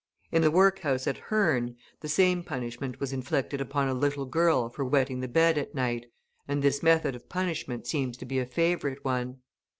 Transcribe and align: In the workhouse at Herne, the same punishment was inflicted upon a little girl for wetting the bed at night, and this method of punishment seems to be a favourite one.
In 0.31 0.41
the 0.41 0.49
workhouse 0.49 1.05
at 1.05 1.19
Herne, 1.29 1.75
the 1.99 2.09
same 2.09 2.41
punishment 2.43 2.99
was 2.99 3.13
inflicted 3.13 3.61
upon 3.61 3.87
a 3.87 3.93
little 3.93 4.25
girl 4.25 4.67
for 4.67 4.83
wetting 4.83 5.19
the 5.19 5.27
bed 5.27 5.59
at 5.59 5.75
night, 5.75 6.07
and 6.47 6.63
this 6.63 6.81
method 6.81 7.15
of 7.15 7.29
punishment 7.29 7.85
seems 7.85 8.17
to 8.17 8.25
be 8.25 8.39
a 8.39 8.47
favourite 8.47 9.05
one. 9.05 9.41